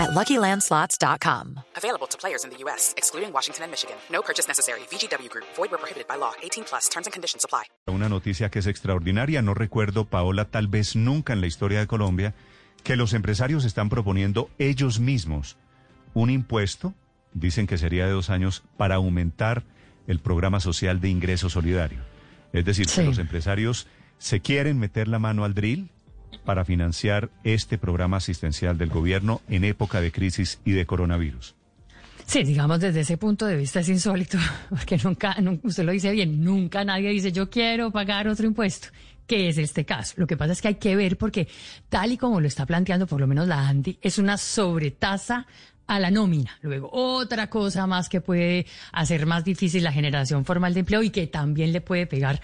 [0.00, 1.60] at LuckyLandSlots.com.
[1.76, 3.96] Available to players in the U.S., excluding Washington and Michigan.
[4.10, 4.80] No purchase necessary.
[4.90, 5.44] VGW Group.
[5.56, 6.32] Void where prohibited by law.
[6.42, 6.88] 18 plus.
[6.88, 7.64] Terms and conditions apply.
[7.86, 9.42] Una noticia que es extraordinaria.
[9.42, 12.34] No recuerdo, Paola, tal vez nunca en la historia de Colombia,
[12.82, 15.56] que los empresarios están proponiendo ellos mismos
[16.14, 16.94] un impuesto,
[17.34, 19.62] dicen que sería de dos años, para aumentar
[20.06, 22.00] el programa social de ingreso solidario.
[22.52, 23.00] Es decir, Sí.
[23.02, 23.86] que los empresarios
[24.18, 25.88] se quieren meter la mano al drill
[26.44, 31.54] para financiar este programa asistencial del gobierno en época de crisis y de coronavirus.
[32.26, 34.38] Sí, digamos desde ese punto de vista es insólito,
[34.70, 38.88] porque nunca, nun- usted lo dice bien, nunca nadie dice yo quiero pagar otro impuesto,
[39.26, 40.14] que es este caso.
[40.16, 41.48] Lo que pasa es que hay que ver porque
[41.88, 45.46] tal y como lo está planteando por lo menos la ANDI, es una sobretasa
[45.90, 46.56] a la nómina.
[46.62, 51.10] Luego, otra cosa más que puede hacer más difícil la generación formal de empleo y
[51.10, 52.40] que también le puede pegar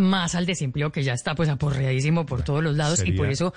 [0.00, 3.54] más al desempleo que ya está pues aporreadísimo por todos los lados y por eso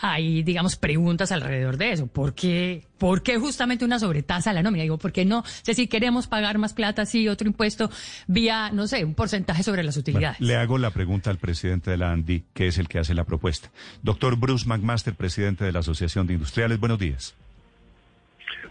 [0.00, 2.06] hay, digamos, preguntas alrededor de eso.
[2.06, 4.82] ¿Por qué, ¿Por qué justamente una sobretasa a la nómina?
[4.82, 5.40] Digo, ¿por qué no?
[5.40, 7.90] O sea, si queremos pagar más plata, sí, otro impuesto
[8.26, 10.40] vía, no sé, un porcentaje sobre las Bueno, utilidades.
[10.40, 13.24] le hago la pregunta al presidente de la ANDI, que es el que hace la
[13.24, 13.70] propuesta.
[14.02, 17.34] Doctor Bruce McMaster, presidente de la Asociación de Industriales, buenos días.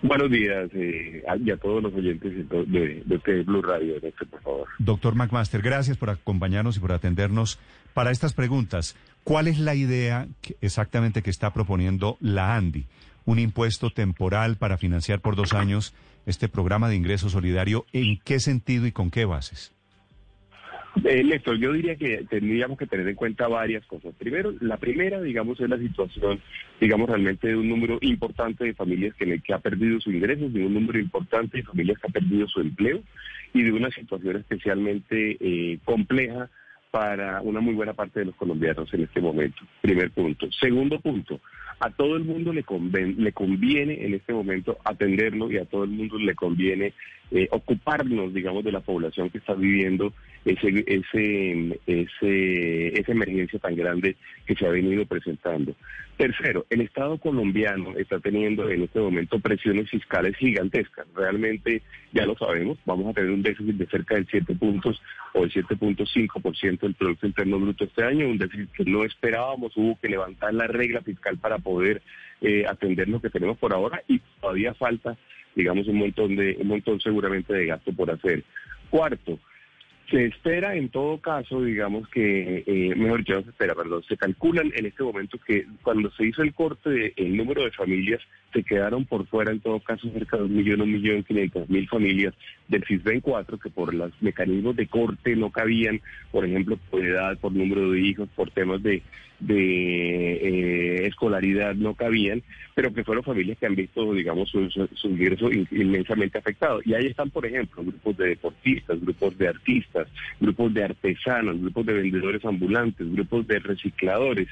[0.01, 4.25] Buenos días eh, y a todos los oyentes de, de este Blue Radio, de este,
[4.25, 4.67] por favor.
[4.79, 7.59] Doctor McMaster, gracias por acompañarnos y por atendernos
[7.93, 8.95] para estas preguntas.
[9.23, 10.27] ¿Cuál es la idea
[10.61, 12.85] exactamente que está proponiendo la ANDI?
[13.25, 15.93] Un impuesto temporal para financiar por dos años
[16.25, 17.85] este programa de ingreso solidario.
[17.91, 19.73] ¿En qué sentido y con qué bases?
[21.03, 24.13] Eh, Néstor, yo diría que tendríamos que tener en cuenta varias cosas.
[24.17, 26.39] Primero, la primera, digamos, es la situación,
[26.79, 30.65] digamos, realmente de un número importante de familias que, que ha perdido sus ingresos, de
[30.65, 33.01] un número importante de familias que ha perdido su empleo
[33.53, 36.49] y de una situación especialmente eh, compleja
[36.91, 39.61] para una muy buena parte de los colombianos en este momento.
[39.81, 40.49] Primer punto.
[40.53, 41.41] Segundo punto,
[41.79, 45.83] a todo el mundo le, conven- le conviene en este momento atenderlo y a todo
[45.83, 46.93] el mundo le conviene
[47.29, 50.13] eh, ocuparnos, digamos, de la población que está viviendo
[50.47, 54.15] ese, ese, ese, esa emergencia tan grande
[54.45, 55.75] que se ha venido presentando.
[56.15, 61.05] Tercero, el Estado colombiano está teniendo en este momento presiones fiscales gigantescas.
[61.13, 64.99] Realmente, ya lo sabemos, vamos a tener un déficit de cerca del 7 puntos
[65.33, 69.99] o el 7.5% del Producto Interno Bruto este año, un déficit que no esperábamos, hubo
[69.99, 72.01] que levantar la regla fiscal para poder
[72.41, 75.17] eh, atender lo que tenemos por ahora y todavía falta,
[75.55, 78.43] digamos, un montón de, un montón seguramente de gasto por hacer.
[78.89, 79.37] Cuarto,
[80.09, 84.71] se espera en todo caso, digamos que, eh, mejor dicho, se espera, perdón, se calculan
[84.75, 88.21] en este momento que cuando se hizo el corte del número de familias,
[88.53, 91.87] se quedaron por fuera en todo caso cerca de un millón, un millón quinientos mil
[91.87, 92.33] familias
[92.67, 97.37] del CISBEN 4 que por los mecanismos de corte no cabían, por ejemplo, por edad,
[97.39, 99.03] por número de hijos, por temas de,
[99.39, 102.41] de eh, escolaridad no cabían,
[102.75, 106.79] pero que fueron familias que han visto, digamos, su, su- su ingreso in- inmensamente afectado.
[106.85, 110.07] Y ahí están, por ejemplo, grupos de deportistas, grupos de artistas,
[110.39, 114.47] grupos de artesanos, grupos de vendedores ambulantes, grupos de recicladores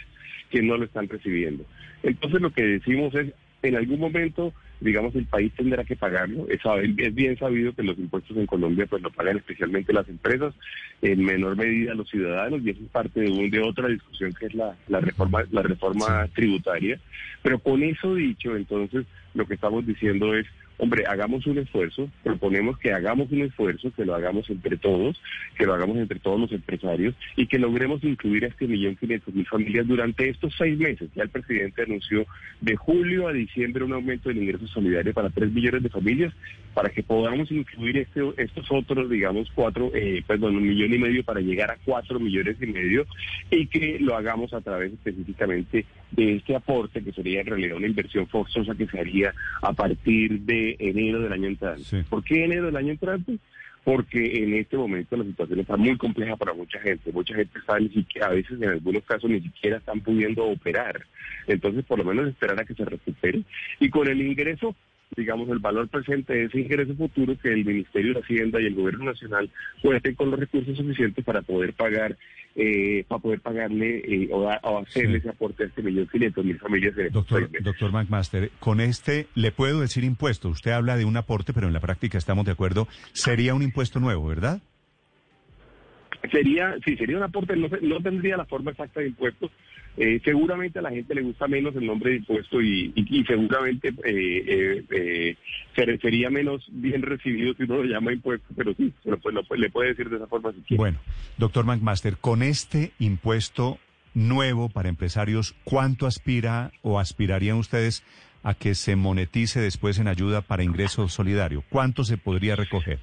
[0.50, 1.66] que no lo están recibiendo.
[2.04, 3.34] Entonces lo que decimos es,
[3.68, 6.48] en algún momento, digamos, el país tendrá que pagarlo.
[6.50, 6.62] Es,
[7.16, 10.54] bien sabido que los impuestos en Colombia pues lo pagan especialmente las empresas,
[11.02, 14.48] en menor medida los ciudadanos, y eso es parte de, un- de otra discusión que
[14.48, 17.00] es la, la reforma, la reforma tributaria.
[17.44, 20.46] Pero con eso dicho, entonces, lo que estamos diciendo es,
[20.78, 25.22] hombre, hagamos un esfuerzo, proponemos que hagamos un esfuerzo, que lo hagamos entre todos,
[25.58, 29.34] que lo hagamos entre todos los empresarios y que logremos incluir a este millón quinientos
[29.34, 31.10] mil familias durante estos seis meses.
[31.16, 32.26] Ya el presidente anunció
[32.62, 36.34] de julio a diciembre un aumento del ingreso solidario para tres millones de familias,
[36.76, 41.24] para que podamos incluir este, estos otros, digamos, cuatro, eh, perdón, un millón y medio
[41.24, 43.08] para llegar a cuatro millones y medio
[43.50, 47.88] y que lo hagamos a través específicamente de este aporte que sería en realidad una
[47.88, 51.84] inversión forzosa que se haría a partir de enero del año entrante.
[51.86, 52.04] Sí.
[52.10, 53.38] ¿Por qué enero del año entrante?
[53.86, 57.10] Porque en este momento la situación está muy compleja para mucha gente.
[57.14, 61.06] Mucha gente está ni siquiera, a veces en algunos casos ni siquiera están pudiendo operar.
[61.48, 63.44] Entonces, por lo menos esperar a que se recupere.
[63.80, 64.76] Y con el ingreso,
[65.16, 68.76] digamos, el valor presente de ese ingreso futuro que el Ministerio de Hacienda y el
[68.76, 69.50] Gobierno Nacional
[69.82, 72.18] cuenten con los recursos suficientes para poder pagar,
[72.56, 75.18] eh, para poder pagarle eh, o, da- o hacerle Sí.
[75.20, 79.52] ese aporte a este millón quinientos mil familias en Doctor, doctor McMaster, con este le
[79.52, 80.50] puedo decir impuesto.
[80.50, 82.88] Usted habla de un aporte, pero en la práctica estamos de acuerdo.
[83.14, 84.62] Sería un impuesto nuevo, ¿verdad?
[86.32, 89.52] Sería, sí, sería un aporte, no, no tendría la forma exacta de impuestos.
[89.98, 93.94] Eh, seguramente a la gente le gusta menos el nombre de impuesto y, y, seguramente
[94.04, 95.38] eh, eh,
[95.74, 98.94] se sería menos bien recibido si uno lo llama impuesto, pero sí,
[99.58, 100.80] le puede decir de esa forma si quiere.
[100.80, 101.00] Bueno,
[101.38, 103.78] doctor McMaster, con este impuesto
[104.14, 108.04] nuevo para empresarios, ¿cuánto aspira o aspirarían ustedes
[108.44, 111.64] a que se monetice después en ayuda para ingreso solidario?
[111.70, 113.00] ¿Cuánto se podría recoger?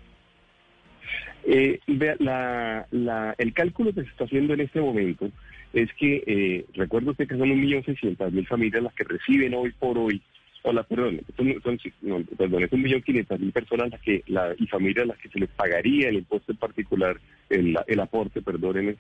[1.45, 5.31] Eh, la, la, el cálculo que se está haciendo en este momento
[5.73, 9.55] es que, eh, recuerdo usted que son un millón seiscientas mil familias las que reciben
[9.55, 10.21] hoy por hoy,
[10.63, 14.55] o las, perdón, son, son, perdón, es un millón quinientas mil personas las que, la,
[14.59, 17.17] y familias las que se les pagaría el impuesto en particular,
[17.49, 18.97] el, el aporte, perdónenme,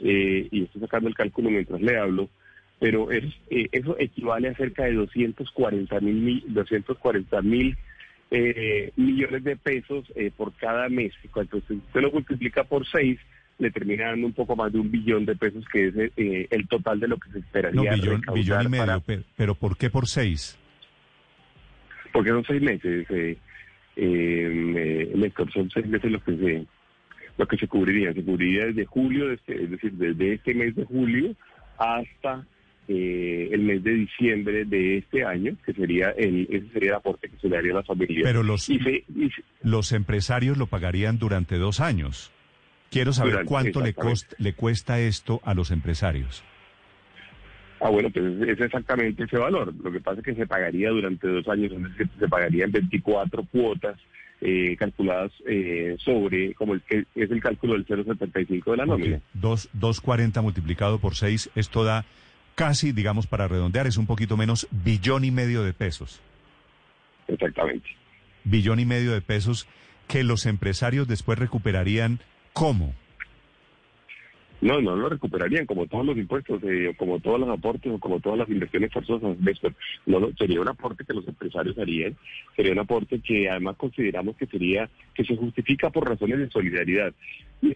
[0.00, 2.28] eh, y estoy sacando el cálculo mientras le hablo,
[2.78, 7.76] pero es, eh, eso equivale a cerca de 240 mil 240 mil
[8.30, 11.12] eh, millones de pesos eh, por cada mes.
[11.32, 13.18] Cuando usted, lo multiplica por seis,
[13.58, 16.68] le termina dando un poco más de un billón de pesos, que es eh, el
[16.68, 17.90] total de lo que se esperaría.
[17.90, 19.02] No, billón, billón y medio,
[19.36, 20.58] pero, ¿por qué por seis?
[22.12, 23.36] Porque son seis meses, eh,
[23.96, 26.66] eh, son seis meses los que se
[27.36, 28.12] lo que se cubriría.
[28.12, 31.34] Se cubriría desde julio, este, es decir, desde este mes de julio
[31.78, 32.44] hasta
[32.88, 37.28] eh, el mes de diciembre de este año, que sería el, ese sería el aporte
[37.28, 38.24] que se le haría a las familias.
[38.24, 38.68] Pero los,
[39.62, 42.32] los empresarios lo pagarían durante dos años.
[42.90, 43.94] Quiero saber cuánto le,
[44.38, 46.42] le cuesta esto a los empresarios.
[47.80, 49.72] Ah, bueno, pues es exactamente ese valor.
[49.82, 51.72] Lo que pasa es que se pagaría durante dos años,
[52.18, 53.96] se pagaría en 24 cuotas
[54.40, 59.20] eh, calculadas eh, sobre, como el que es el cálculo del 0,75 de la nómina.
[59.40, 62.04] 2,40 multiplicado por 6, esto da
[62.54, 66.20] casi, digamos, para redondear, es un poquito menos, billón y medio de pesos.
[67.28, 67.88] Exactamente.
[68.44, 69.68] Billón y medio de pesos
[70.08, 72.20] que los empresarios después recuperarían
[72.58, 72.94] ¿cómo?
[74.60, 78.18] No, no lo recuperarían como todos los impuestos, eh, como todos los aportes o como
[78.18, 79.36] todas las inversiones forzosas.
[80.06, 82.16] No, no, sería un aporte que los empresarios harían,
[82.56, 87.14] sería un aporte que además consideramos que sería que se justifica por razones de solidaridad.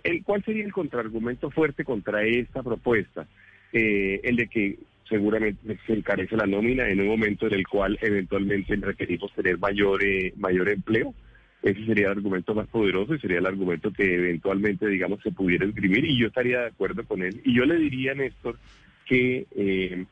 [0.03, 3.29] ¿El, ¿Cuál sería el contraargumento fuerte contra esta propuesta?
[3.73, 4.79] Eh, el de que
[5.09, 10.03] seguramente se encarece la nómina en un momento en el cual eventualmente requerimos tener mayor,
[10.05, 11.15] eh, mayor empleo.
[11.63, 15.65] Ese sería el argumento más poderoso y sería el argumento que eventualmente, digamos, se pudiera
[15.65, 17.41] esgrimir y yo estaría de acuerdo con él.
[17.45, 18.59] Y yo le diría, Néstor,
[19.07, 20.05] que, eh,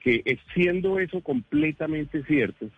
[0.00, 2.68] que siendo eso completamente cierto,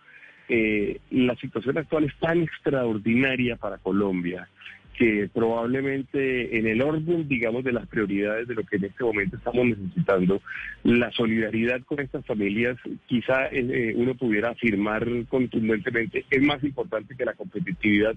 [0.49, 4.47] eh, la situación actual es tan extraordinaria para Colombia
[4.97, 9.35] que probablemente en el orden, digamos, de las prioridades de lo que en este momento
[9.35, 10.41] estamos necesitando,
[10.83, 17.15] la solidaridad con estas familias, quizá eh, eh, uno pudiera afirmar contundentemente, es más importante
[17.15, 18.15] que la competitividad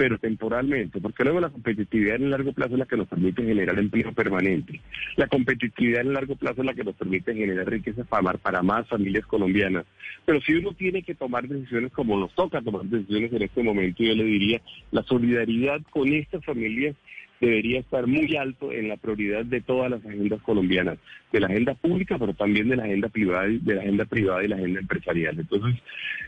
[0.00, 3.42] pero temporalmente, porque luego la competitividad en el largo plazo es la que nos permite
[3.42, 4.80] generar empleo permanente.
[5.16, 8.88] La competitividad en el largo plazo es la que nos permite generar riqueza para, más
[8.88, 9.84] familias colombianas.
[10.24, 14.02] Pero si uno tiene que tomar decisiones como nos toca tomar decisiones en este momento,
[14.02, 16.96] yo le diría, la solidaridad con estas familias
[17.40, 20.98] debería estar muy alto en la prioridad de todas las agendas colombianas,
[21.32, 24.48] de la agenda pública, pero también de la agenda privada, de la agenda privada y
[24.48, 25.38] la agenda empresarial.
[25.38, 25.82] Entonces,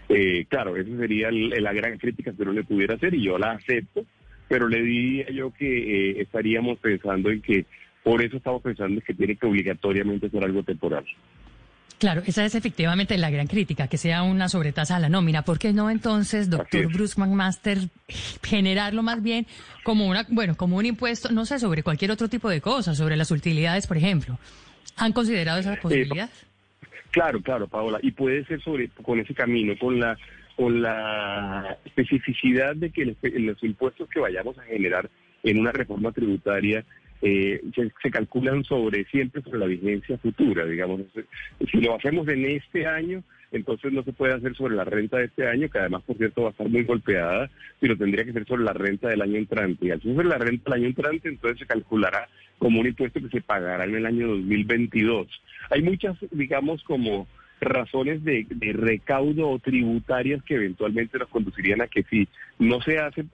[0.08, 3.52] eh, claro, esa sería la gran crítica que uno le pudiera hacer y yo la
[3.52, 4.06] acepto,
[4.48, 7.66] pero le diría yo que eh, estaríamos pensando en que,
[8.02, 11.04] por eso estamos pensando en que tiene que obligatoriamente ser algo temporal.
[12.02, 15.42] Claro, esa es efectivamente la gran crítica, que sea una sobretasa a la nómina.
[15.42, 17.78] ¿Por qué no entonces, doctor Bruce McMaster,
[18.42, 19.46] generarlo más bien
[19.84, 23.14] como una, bueno, como un impuesto, no sé, sobre cualquier otro tipo de cosas, sobre
[23.14, 24.36] las utilidades, por ejemplo?
[24.96, 26.28] ¿Han considerado esa posibilidad?
[27.12, 30.18] claro, claro, Paola, y puede ser sobre con ese camino, con la
[30.56, 35.08] con la especificidad de que los impuestos que vayamos a generar
[35.44, 36.84] en una reforma tributaria
[37.22, 37.62] eh,
[38.02, 41.02] se, calculan sobre siempre sobre la vigencia futura, digamos.
[41.70, 45.26] Si lo hacemos en este año, entonces no se puede hacer sobre la renta de
[45.26, 47.48] este año, que además, por cierto, va a estar muy golpeada,
[47.80, 49.86] sino tendría que ser sobre la renta del año entrante.
[49.86, 53.20] Y al ser sobre la renta del año entrante, entonces se calculará como un impuesto
[53.20, 55.28] que se pagará en el año 2022.
[55.70, 57.28] Hay muchas, digamos, como
[57.60, 62.26] razones de, de recaudo o tributarias que eventualmente nos conducirían a que si
[62.58, 63.26] no se hace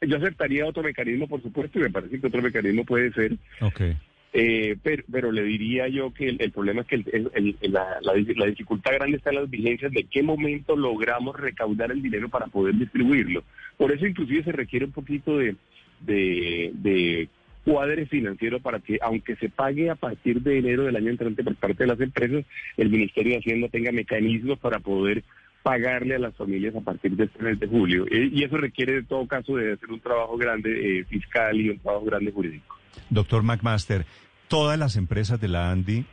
[0.00, 3.36] yo aceptaría otro mecanismo, por supuesto, y me parece que otro mecanismo puede ser.
[3.60, 3.96] Okay.
[4.32, 8.92] Eh, pero, pero, le diría yo que el, problema es que el, la, la, dificultad
[8.92, 13.42] grande está en las vigencias de qué momento logramos recaudar el dinero para poder distribuirlo.
[13.78, 15.56] Por eso inclusive se requiere un poquito de,
[16.00, 17.28] de, de
[17.64, 21.56] cuadre financiero para que, aunque se pague a partir de enero del año entrante por
[21.56, 22.44] parte de las empresas,
[22.76, 25.24] el Ministerio de Hacienda tenga mecanismos para poder
[25.62, 28.06] pagarle a las familias a partir de este mes de julio.
[28.10, 31.70] Eh, y eso requiere, de todo caso, de hacer un trabajo grande eh, fiscal y
[31.70, 32.76] un trabajo grande jurídico.
[33.10, 34.06] Doctor McMaster,
[34.48, 36.04] todas las empresas de la Andy,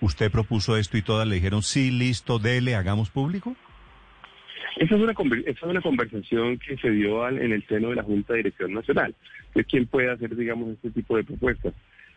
[0.00, 3.56] usted propuso esto y todas le dijeron, sí, listo, dele, hagamos público.
[4.76, 8.02] Esa es una, esa es una conversación que se dio en el seno de la
[8.02, 9.14] Junta de Dirección Nacional,
[9.52, 11.74] que es quien puede hacer, digamos, este tipo de propuestas.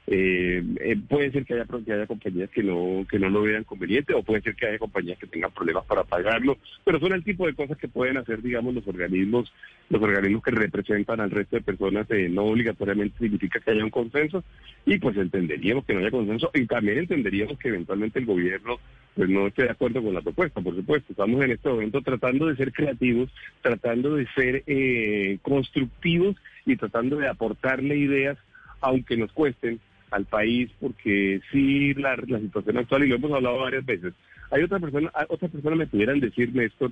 [0.10, 3.66] Eh, eh, puede ser que haya, que haya compañías que no que no lo vean
[3.66, 7.26] conveniente o puede ser que haya compañías que tengan problemas para pagarlo, pero son el
[7.26, 9.52] tipo de cosas que pueden hacer, digamos, los organismos
[9.90, 12.10] los organismos que representan al resto de personas.
[12.10, 14.46] Eh, no obligatoriamente significa que haya un consenso
[14.86, 18.80] y pues entenderíamos que no haya consenso y también entenderíamos que eventualmente el gobierno
[19.14, 21.12] pues no esté de acuerdo con la propuesta, por supuesto.
[21.12, 23.30] Estamos en este momento tratando de ser creativos,
[23.62, 28.38] tratando de ser eh, constructivos y tratando de aportarle ideas
[28.80, 33.60] aunque nos cuesten al país, porque sí la, la situación actual, y lo hemos hablado
[33.60, 34.14] varias veces,
[34.52, 36.92] hay otra persona, otras personas me pudieran decir, Néstor,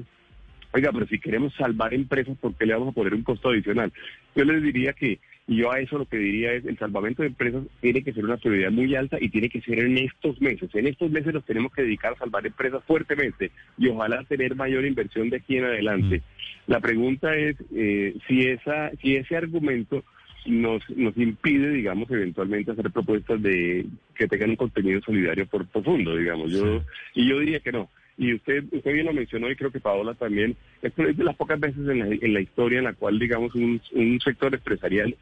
[0.73, 3.93] oiga, pero si queremos salvar empresas, ¿por qué le vamos a poner un costo adicional?
[4.35, 7.29] Yo les diría que, y yo a eso lo que diría es, el salvamento de
[7.29, 10.69] empresas tiene que ser una prioridad muy alta y tiene que ser en estos meses.
[10.73, 14.85] En estos meses nos tenemos que dedicar a salvar empresas fuertemente y ojalá tener mayor
[14.85, 16.17] inversión de aquí en adelante.
[16.17, 16.71] Mm.
[16.71, 20.03] La pregunta es eh, si, esa, si ese argumento
[20.45, 23.85] nos, nos impide, digamos, eventualmente hacer propuestas de
[24.15, 26.51] que tengan un contenido solidario por profundo, digamos.
[26.51, 26.81] Yo
[27.13, 27.89] y yo diría que no.
[28.17, 30.55] Y usted usted bien lo mencionó y creo que Paola también.
[30.81, 33.53] Esto es de las pocas veces en la, en la historia en la cual, digamos,
[33.55, 35.15] un, un sector empresarial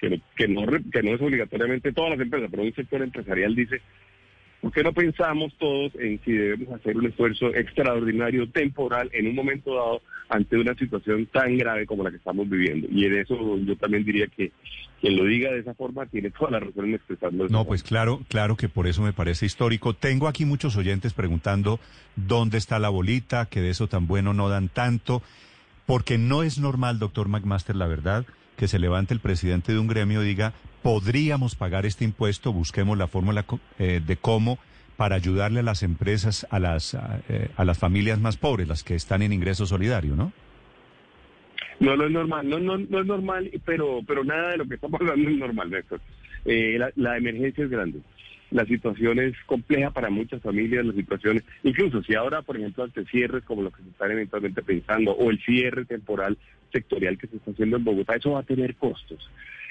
[0.00, 3.80] que, que no que no es obligatoriamente todas las empresas, pero un sector empresarial dice
[4.60, 9.34] ¿Por qué no pensamos todos en si debemos hacer un esfuerzo extraordinario, temporal, en un
[9.34, 12.86] momento dado, ante una situación tan grave como la que estamos viviendo?
[12.90, 14.52] Y en eso yo también diría que
[15.00, 17.48] quien lo diga de esa forma tiene toda la razón en expresarlo.
[17.48, 19.94] No, pues claro, claro que por eso me parece histórico.
[19.94, 21.80] Tengo aquí muchos oyentes preguntando
[22.16, 25.22] dónde está la bolita, que de eso tan bueno no dan tanto,
[25.86, 28.26] porque no es normal, doctor McMaster, la verdad
[28.60, 32.96] que se levante el presidente de un gremio y diga, podríamos pagar este impuesto, busquemos
[32.98, 33.44] la fórmula
[33.78, 34.58] eh, de cómo
[34.96, 36.94] para ayudarle a las empresas, a las,
[37.28, 40.32] eh, a las familias más pobres, las que están en ingreso solidario, ¿no?
[41.78, 44.74] No, no es normal, no, no, no es normal, pero, pero nada de lo que
[44.74, 46.00] estamos hablando es normal, Néstor.
[46.44, 48.00] Eh, la, la emergencia es grande
[48.50, 53.04] la situación es compleja para muchas familias, las situaciones, incluso si ahora, por ejemplo, ante
[53.06, 56.36] cierres como los que se están eventualmente pensando, o el cierre temporal
[56.72, 59.30] sectorial que se está haciendo en Bogotá, eso va a tener costos.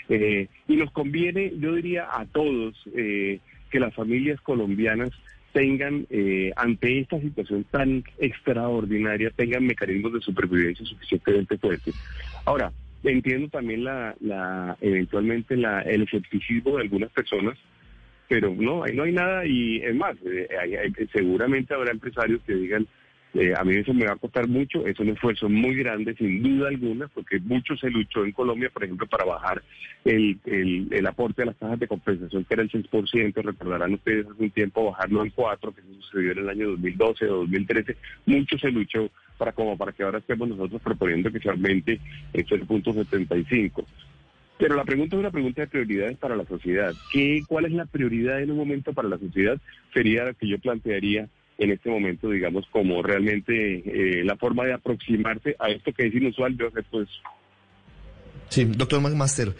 [0.10, 3.40] Eh, y nos conviene, yo diría, a todos eh,
[3.70, 5.12] que las familias colombianas
[5.54, 11.96] tengan, eh, ante esta situación tan extraordinaria, tengan mecanismos de supervivencia suficientemente fuertes.
[12.46, 12.72] Ahora,
[13.04, 17.58] entiendo también la, la eventualmente la, el escepticismo de algunas personas
[18.30, 20.48] pero no, ahí no hay nada y es más, eh,
[21.12, 22.88] seguramente habrá empresarios que digan,
[23.36, 26.42] eh, a mí eso me va a costar mucho, es un esfuerzo muy grande, sin
[26.42, 29.62] duda alguna, porque mucho se luchó en Colombia, por ejemplo, para bajar
[30.04, 34.44] el, el, aporte a las tasas de compensación, que era el 6%, recordarán ustedes hace
[34.44, 38.58] un tiempo bajarlo en 4%, que eso sucedió en el año 2012 o 2013, mucho
[38.58, 42.00] se luchó para como para que ahora estemos nosotros proponiendo que se aumente
[42.34, 43.86] el 0.75.
[44.58, 46.94] Pero la pregunta es una pregunta de prioridades para la sociedad.
[47.14, 49.58] ¿Qué, ¿Cuál es la prioridad en un momento para la sociedad?
[49.94, 54.74] Sería la que yo plantearía en este momento, digamos, como realmente eh, la forma de
[54.74, 57.10] aproximarse a esto que es inusual de hacer pues.
[58.48, 59.54] Sí, doctor McMaster,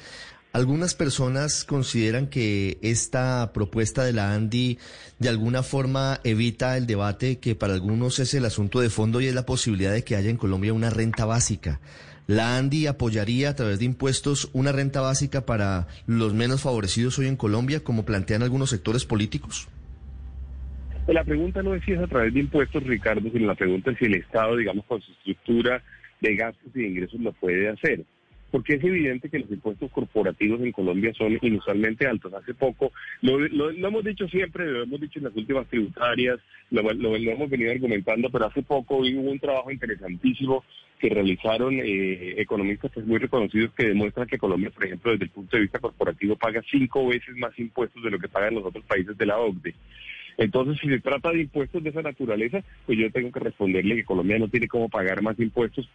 [0.54, 4.80] algunas personas consideran que esta propuesta de la ANDI
[5.20, 9.28] de alguna forma evita el debate que para algunos es el asunto de fondo y
[9.28, 11.82] es la posibilidad de que haya en Colombia una renta básica.
[12.28, 17.28] ¿La ANDI apoyaría a través de impuestos una renta básica para los menos favorecidos hoy
[17.28, 19.68] en Colombia, como plantean algunos sectores políticos?
[21.14, 23.98] La pregunta no es si es a través de impuestos, Ricardo, sino la pregunta es
[23.98, 25.82] si el Estado, digamos, con su estructura
[26.22, 28.06] de gastos y de ingresos lo puede hacer
[28.52, 32.34] porque es evidente que los impuestos corporativos en Colombia son inusualmente altos.
[32.34, 36.40] Hace poco, lo, hemos dicho siempre, lo hemos dicho en las últimas tributarias,
[36.72, 40.64] lo, hemos venido argumentando, pero hace poco hubo un trabajo interesantísimo
[41.00, 45.32] que realizaron eh, economistas pues, muy reconocidos que demuestran que Colombia, por ejemplo, desde el
[45.32, 48.84] punto de vista corporativo, paga cinco veces más impuestos de lo que pagan los otros
[48.86, 49.76] países de la OCDE.
[50.40, 54.06] Entonces, si se trata de impuestos de esa naturaleza, pues yo tengo que responderle que
[54.06, 55.90] Colombia no tiene cómo pagar más impuestos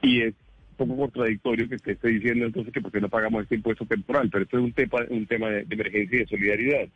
[0.00, 0.34] y es
[0.76, 4.44] poco contradictorio que esté diciendo entonces que por qué no pagamos este impuesto temporal, pero
[4.44, 6.88] esto es un tema, un tema de, emergencia y de solidaridad.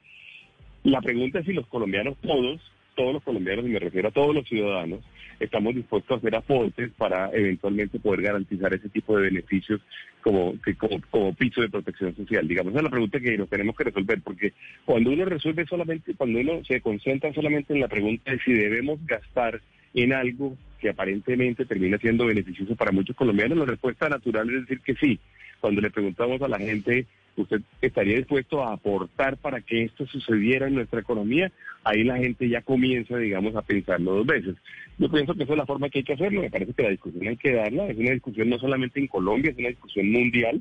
[0.84, 2.60] La pregunta es si los colombianos todos,
[2.94, 5.00] todos los colombianos, y me refiero a todos los ciudadanos,
[5.40, 9.80] estamos dispuestos a hacer aportes para eventualmente poder garantizar ese tipo de beneficios
[10.22, 12.46] como, como, como piso de protección social.
[12.46, 14.52] Digamos, esa es la pregunta que nos tenemos que resolver, porque
[14.84, 19.04] cuando uno resuelve solamente, cuando uno se concentra solamente en la pregunta de si debemos
[19.06, 19.60] gastar
[19.94, 24.80] en algo que aparentemente termina siendo beneficioso para muchos colombianos, la respuesta natural es decir
[24.80, 25.18] que sí.
[25.60, 30.66] cuando le preguntamos a la gente, ¿usted estaría dispuesto a aportar para que esto sucediera
[30.66, 31.50] en nuestra economía?
[31.84, 34.56] Ahí la gente ya comienza, digamos, a pensarlo dos veces.
[34.98, 36.42] Yo pienso que esa es la forma que hay que hacerlo.
[36.42, 37.86] Me parece que la discusión hay que darla.
[37.88, 40.60] Es una discusión no solamente en Colombia, es una discusión mundial.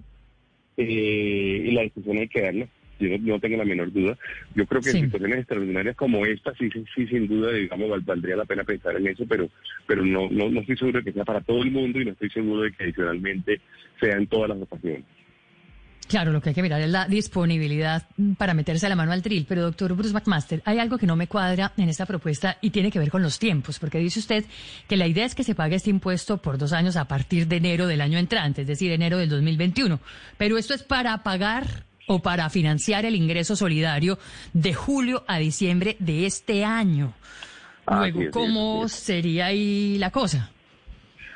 [0.78, 2.68] Eh, y la discusión hay que darla.
[3.00, 4.18] Yo no, tengo la menor duda.
[4.56, 8.46] Yo creo que en situaciones extraordinarias como esta, sí, sí, sin duda, digamos, valdría la
[8.46, 9.50] pena pensar en eso, pero,
[9.88, 12.12] pero no, no, no estoy seguro de que sea para todo el mundo y no
[12.12, 13.62] estoy seguro de que adicionalmente
[14.00, 15.04] sea en todas las ocasiones.
[16.08, 18.04] Claro, lo que hay que mirar es la disponibilidad
[18.38, 19.46] para meterse la mano al tril.
[19.48, 22.92] Pero, doctor Bruce McMaster, hay algo que no me cuadra en esta propuesta y tiene
[22.92, 24.46] que ver con los tiempos, porque dice usted
[24.88, 27.58] que la idea es que se pague este impuesto por dos años a partir de
[27.58, 30.00] enero del año entrante, es decir, enero del 2021.
[30.38, 34.18] Pero esto es para pagar o para financiar el ingreso solidario
[34.54, 37.14] de julio a diciembre de este año.
[37.88, 40.52] Luego, ¿cómo sería ahí la cosa?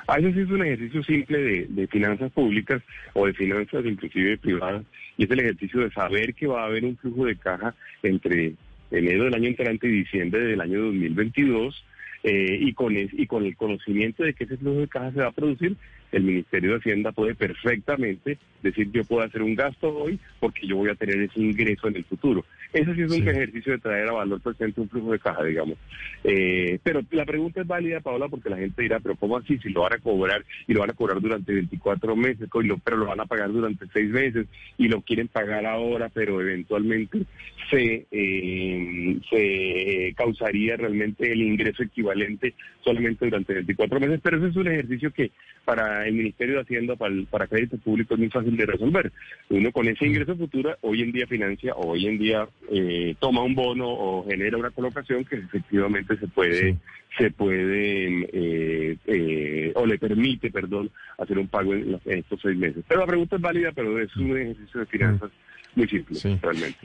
[0.07, 2.81] A veces es un ejercicio simple de, finanzas públicas
[3.13, 4.83] o de finanzas inclusive privadas
[5.17, 8.53] y es el ejercicio de saber que va a haber un flujo de caja entre
[8.89, 11.83] enero del año entrante y diciembre del año 2022
[12.23, 15.27] eh, y, con y con el conocimiento de que ese flujo de caja se va
[15.27, 15.75] a producir,
[16.11, 20.77] el Ministerio de Hacienda puede perfectamente decir yo puedo hacer un gasto hoy porque yo
[20.77, 22.45] voy a tener ese ingreso en el futuro.
[22.73, 25.77] Eso sí es un ejercicio de traer a valor presente un flujo de caja, digamos.
[26.23, 29.57] Eh, pero la pregunta es válida, Paola, porque la gente dirá, pero ¿cómo así?
[29.59, 32.49] Si lo van a cobrar y lo van a cobrar durante 24 meses,
[32.83, 34.47] pero lo van a pagar durante 6 meses
[34.77, 37.21] y lo quieren pagar ahora, pero eventualmente
[37.69, 44.19] se, eh, se causaría realmente el ingreso equivalente solamente durante 24 meses.
[44.21, 45.31] Pero ese es un ejercicio que
[45.65, 49.11] para el Ministerio de Hacienda, para, para crédito público, es muy fácil de resolver.
[49.49, 53.55] Uno con ese ingreso futuro hoy en día financia hoy en día eh, toma un
[53.55, 56.77] bono o genera una colocación que efectivamente se puede,
[57.17, 62.83] se puede eh, eh, o le permite, perdón, hacer un pago en, estos seis meses.
[62.87, 65.31] Pero la pregunta es válida, pero es un ejercicio de finanzas
[65.75, 66.77] muy simple, realmente.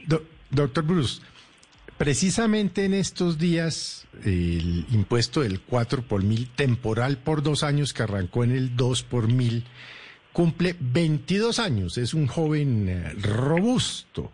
[0.49, 1.21] doctor Bruce.
[1.97, 8.03] Precisamente en estos días, el impuesto del 4 por mil temporal por dos años que
[8.03, 9.63] arrancó en el 2 por mil,
[10.31, 11.97] cumple 22 años.
[11.97, 14.31] Es un joven robusto.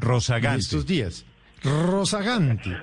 [0.00, 0.60] Rosagante.
[0.60, 1.24] estos días.
[1.62, 2.76] Rosagante.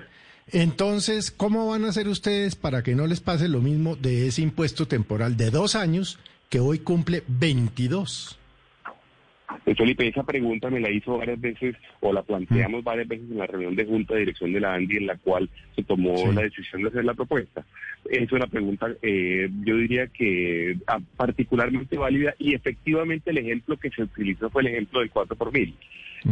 [0.51, 4.41] Entonces, ¿cómo van a hacer ustedes para que no les pase lo mismo de ese
[4.41, 8.39] impuesto temporal de dos años que hoy cumple 22?
[9.63, 13.37] Pues, Felipe, esa pregunta me la hizo varias veces o la planteamos varias veces en
[13.37, 16.43] la reunión de junta de dirección de la ANDI en la cual se tomó la
[16.43, 17.65] decisión de hacer la propuesta.
[18.09, 23.89] Es una pregunta, eh, yo diría que ah, particularmente válida y efectivamente el ejemplo que
[23.89, 25.75] se utilizó fue el ejemplo del 4 por mil.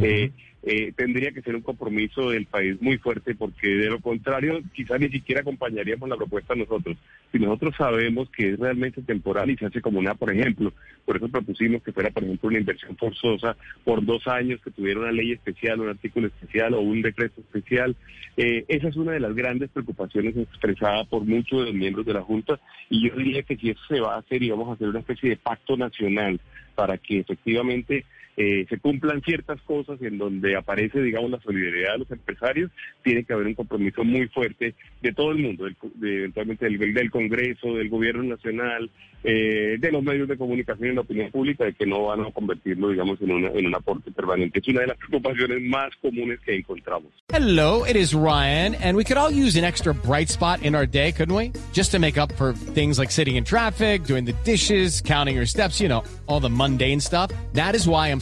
[0.01, 0.31] Eh,
[0.67, 4.99] eh, tendría que ser un compromiso del país muy fuerte porque de lo contrario quizás
[4.99, 6.97] ni siquiera acompañaríamos la propuesta nosotros.
[7.31, 10.73] Si nosotros sabemos que es realmente temporal y se hace como una, por ejemplo,
[11.05, 15.01] por eso propusimos que fuera, por ejemplo, una inversión forzosa por dos años, que tuviera
[15.01, 17.95] una ley especial, un artículo especial o un decreto especial.
[18.35, 22.13] Eh, esa es una de las grandes preocupaciones expresadas por muchos de los miembros de
[22.13, 24.73] la Junta y yo diría que si eso se va a hacer y vamos a
[24.73, 26.39] hacer una especie de pacto nacional
[26.73, 28.03] para que efectivamente
[28.37, 32.71] eh, se cumplan ciertas cosas en donde aparece, digamos, la solidaridad de los empresarios,
[33.03, 37.11] tiene que haber un compromiso muy fuerte de todo el mundo, de, eventualmente del, del,
[37.11, 38.89] Congreso, del Gobierno Nacional,
[39.23, 42.31] eh, de los medios de comunicación y la opinión pública, de que no van a
[42.31, 44.59] convertirlo, digamos, en, una, en un aporte permanente.
[44.59, 47.11] Es una de las preocupaciones más comunes que encontramos.
[47.29, 50.85] Hello, it is Ryan, and we could all use an extra bright spot in our
[50.85, 51.51] day, couldn't we?
[51.73, 55.47] Just to make up for things like sitting in traffic, doing the dishes, counting your
[55.47, 57.31] steps, you know, all the mundane stuff.
[57.53, 58.21] That is why I'm